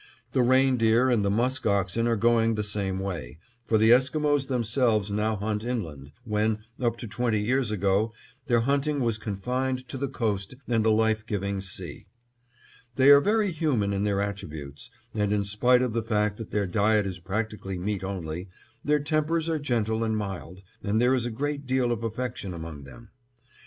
The 0.31 0.41
reindeer 0.41 1.11
and 1.11 1.23
the 1.23 1.29
musk 1.29 1.67
oxen 1.67 2.07
are 2.07 2.15
going 2.15 2.55
the 2.55 2.63
same 2.63 2.97
way, 2.97 3.37
for 3.65 3.77
the 3.77 3.91
Esquimos 3.91 4.47
themselves 4.47 5.11
now 5.11 5.35
hunt 5.35 5.63
inland, 5.63 6.09
when, 6.23 6.63
up 6.79 6.97
to 6.97 7.07
twenty 7.07 7.39
years 7.43 7.69
ago, 7.69 8.11
their 8.47 8.61
hunting 8.61 9.01
was 9.01 9.19
confined 9.19 9.87
to 9.89 9.99
the 9.99 10.07
coast 10.07 10.55
and 10.67 10.83
the 10.83 10.89
life 10.89 11.23
giving 11.27 11.61
sea. 11.61 12.07
They 12.95 13.11
are 13.11 13.21
very 13.21 13.51
human 13.51 13.93
in 13.93 14.03
their 14.03 14.21
attributes, 14.21 14.89
and 15.13 15.31
in 15.31 15.43
spite 15.43 15.83
of 15.83 15.93
the 15.93 16.01
fact 16.01 16.37
that 16.37 16.49
their 16.49 16.65
diet 16.65 17.05
is 17.05 17.19
practically 17.19 17.77
meat 17.77 18.03
only, 18.03 18.49
their 18.83 19.01
tempers 19.01 19.47
are 19.47 19.59
gentle 19.59 20.03
and 20.03 20.17
mild, 20.17 20.61
and 20.83 20.99
there 20.99 21.13
is 21.13 21.27
a 21.27 21.29
great 21.29 21.67
deal 21.67 21.91
of 21.91 22.03
affection 22.03 22.55
among 22.55 22.85
them. 22.85 23.09